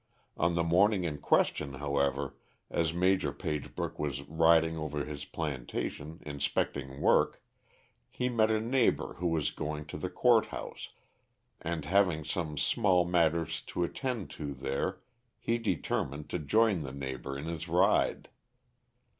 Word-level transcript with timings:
On 0.35 0.55
the 0.55 0.63
morning 0.63 1.03
in 1.03 1.19
question, 1.19 1.75
however, 1.75 2.35
as 2.71 2.91
Maj. 2.91 3.23
Pagebrook 3.37 3.99
was 3.99 4.23
riding 4.23 4.75
over 4.75 5.05
his 5.05 5.25
plantation, 5.25 6.23
inspecting 6.25 7.01
work, 7.01 7.39
he 8.09 8.27
met 8.27 8.49
a 8.49 8.59
neighbor 8.59 9.13
who 9.19 9.27
was 9.27 9.51
going 9.51 9.85
to 9.85 9.97
the 9.99 10.09
Court 10.09 10.47
House, 10.47 10.89
and 11.61 11.85
having 11.85 12.23
some 12.25 12.57
small 12.57 13.05
matters 13.05 13.61
to 13.67 13.83
attend 13.83 14.31
to 14.31 14.55
there 14.55 15.01
he 15.37 15.59
determined 15.59 16.31
to 16.31 16.39
join 16.39 16.81
the 16.81 16.91
neighbor 16.93 17.37
in 17.37 17.45
his 17.45 17.67
ride. 17.67 18.29